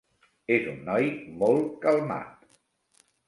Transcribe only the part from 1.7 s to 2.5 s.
calmat.